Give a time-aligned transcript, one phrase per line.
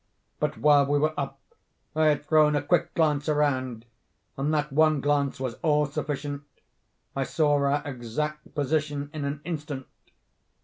[0.39, 1.39] But while we were up
[1.95, 6.41] I had thrown a quick glance around—and that one glance was all sufficient.
[7.15, 9.85] I saw our exact position in an instant.